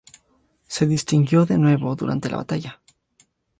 [0.67, 2.81] Se distinguió de nuevo durante la batalla.